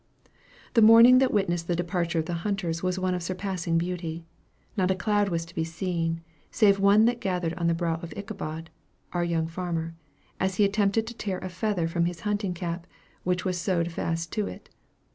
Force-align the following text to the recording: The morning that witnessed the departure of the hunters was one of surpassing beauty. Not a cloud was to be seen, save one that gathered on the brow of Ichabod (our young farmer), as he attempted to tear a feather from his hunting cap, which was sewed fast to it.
The 0.73 0.81
morning 0.81 1.19
that 1.19 1.31
witnessed 1.31 1.67
the 1.67 1.75
departure 1.75 2.17
of 2.17 2.25
the 2.25 2.33
hunters 2.41 2.81
was 2.81 2.97
one 2.97 3.13
of 3.13 3.21
surpassing 3.21 3.77
beauty. 3.77 4.25
Not 4.75 4.89
a 4.89 4.95
cloud 4.95 5.29
was 5.29 5.45
to 5.45 5.53
be 5.53 5.63
seen, 5.63 6.21
save 6.49 6.79
one 6.79 7.05
that 7.05 7.19
gathered 7.21 7.53
on 7.53 7.67
the 7.67 7.75
brow 7.75 7.99
of 8.01 8.11
Ichabod 8.17 8.71
(our 9.13 9.23
young 9.23 9.47
farmer), 9.47 9.93
as 10.39 10.55
he 10.55 10.63
attempted 10.65 11.05
to 11.05 11.13
tear 11.13 11.37
a 11.37 11.49
feather 11.49 11.87
from 11.87 12.05
his 12.05 12.21
hunting 12.21 12.55
cap, 12.55 12.87
which 13.23 13.45
was 13.45 13.61
sewed 13.61 13.91
fast 13.91 14.31
to 14.31 14.47
it. 14.47 14.69